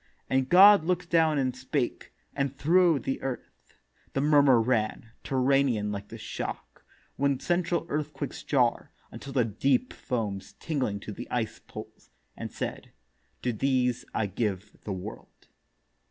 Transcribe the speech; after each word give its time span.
And 0.31 0.49
God 0.49 0.83
look'd 0.83 1.11
down 1.11 1.37
and 1.37 1.55
spake, 1.55 2.11
and 2.35 2.57
thro' 2.57 2.97
the 2.97 3.21
Earth 3.21 3.75
The 4.13 4.21
murmur 4.21 4.59
ran, 4.59 5.11
terranean 5.23 5.91
like 5.91 6.07
the 6.07 6.17
shock 6.17 6.83
When 7.17 7.39
central 7.39 7.85
earthquakes 7.87 8.41
jar, 8.41 8.89
until 9.11 9.33
the 9.33 9.45
Deep 9.45 9.93
Foams 9.93 10.53
tingling 10.59 11.01
to 11.01 11.11
the 11.11 11.27
icèd 11.29 11.67
poles; 11.67 12.09
and 12.35 12.51
said, 12.51 12.93
To 13.43 13.53
these 13.53 14.03
I 14.11 14.25
give 14.25 14.75
the 14.85 14.91
World. 14.93 15.49